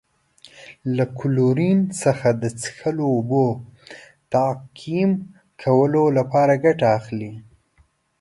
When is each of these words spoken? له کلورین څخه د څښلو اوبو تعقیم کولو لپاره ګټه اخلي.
له 0.95 1.03
کلورین 1.17 1.79
څخه 2.01 2.27
د 2.41 2.43
څښلو 2.61 3.05
اوبو 3.15 3.47
تعقیم 4.33 5.11
کولو 5.61 6.03
لپاره 6.17 6.53
ګټه 6.65 6.87
اخلي. 6.97 7.31